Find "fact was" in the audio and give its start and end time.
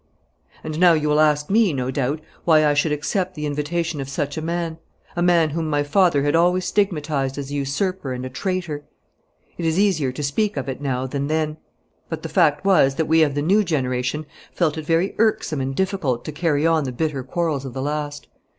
12.29-12.95